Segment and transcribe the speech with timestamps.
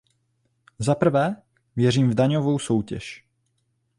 [0.79, 1.35] Zaprvé,
[1.75, 3.25] věřím v daňovou soutěž.